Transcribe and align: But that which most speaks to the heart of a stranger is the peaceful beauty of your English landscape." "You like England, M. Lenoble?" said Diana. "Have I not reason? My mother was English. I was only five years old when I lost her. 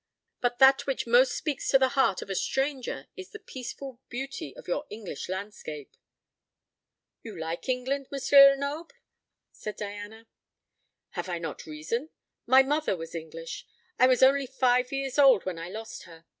But 0.39 0.57
that 0.57 0.87
which 0.87 1.05
most 1.05 1.35
speaks 1.37 1.69
to 1.69 1.77
the 1.77 1.89
heart 1.89 2.23
of 2.23 2.29
a 2.31 2.33
stranger 2.33 3.05
is 3.15 3.29
the 3.29 3.37
peaceful 3.37 3.99
beauty 4.09 4.51
of 4.55 4.67
your 4.67 4.87
English 4.89 5.29
landscape." 5.29 5.95
"You 7.21 7.39
like 7.39 7.69
England, 7.69 8.07
M. 8.11 8.19
Lenoble?" 8.31 8.95
said 9.51 9.75
Diana. 9.77 10.25
"Have 11.11 11.29
I 11.29 11.37
not 11.37 11.67
reason? 11.67 12.09
My 12.47 12.63
mother 12.63 12.97
was 12.97 13.13
English. 13.13 13.67
I 13.99 14.07
was 14.07 14.23
only 14.23 14.47
five 14.47 14.91
years 14.91 15.19
old 15.19 15.45
when 15.45 15.59
I 15.59 15.69
lost 15.69 16.05
her. 16.05 16.25